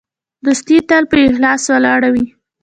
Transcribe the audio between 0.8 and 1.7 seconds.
تل په اخلاص